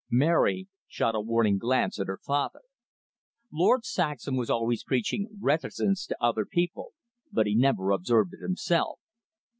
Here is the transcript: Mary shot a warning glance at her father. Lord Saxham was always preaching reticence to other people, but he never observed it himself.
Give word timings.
Mary 0.09 0.67
shot 0.87 1.13
a 1.13 1.19
warning 1.21 1.59
glance 1.59 1.99
at 1.99 2.07
her 2.07 2.17
father. 2.17 2.61
Lord 3.53 3.85
Saxham 3.85 4.35
was 4.35 4.49
always 4.49 4.83
preaching 4.83 5.29
reticence 5.39 6.07
to 6.07 6.17
other 6.19 6.43
people, 6.47 6.93
but 7.31 7.45
he 7.45 7.53
never 7.53 7.91
observed 7.91 8.33
it 8.33 8.41
himself. 8.41 8.99